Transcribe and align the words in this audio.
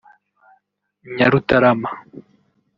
Nyarutarama 1.15 1.89